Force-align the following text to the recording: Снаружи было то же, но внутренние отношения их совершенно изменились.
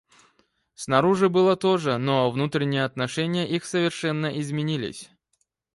Снаружи 0.73 1.29
было 1.29 1.55
то 1.55 1.77
же, 1.77 1.99
но 1.99 2.31
внутренние 2.31 2.85
отношения 2.85 3.47
их 3.47 3.65
совершенно 3.65 4.39
изменились. 4.41 5.11